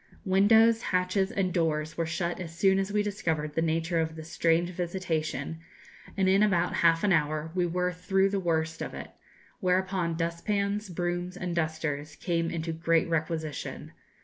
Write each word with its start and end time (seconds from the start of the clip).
Windows, 0.25 0.81
hatches, 0.81 1.31
and 1.31 1.53
doors 1.53 1.95
were 1.95 2.07
shut 2.07 2.39
as 2.39 2.57
soon 2.57 2.79
as 2.79 2.91
we 2.91 3.03
discovered 3.03 3.53
the 3.53 3.61
nature 3.61 3.99
of 3.99 4.15
this 4.15 4.31
strange 4.31 4.71
visitation, 4.71 5.59
and 6.17 6.27
in 6.27 6.41
about 6.41 6.73
half 6.77 7.03
an 7.03 7.11
hour 7.13 7.51
we 7.53 7.67
were 7.67 7.91
through 7.93 8.29
the 8.29 8.39
worst 8.39 8.81
of 8.81 8.95
it: 8.95 9.11
whereupon 9.59 10.17
dustpans, 10.17 10.89
brooms, 10.89 11.37
and 11.37 11.55
dusters 11.55 12.15
came 12.15 12.49
into 12.49 12.73
great 12.73 13.07
requisition. 13.09 13.91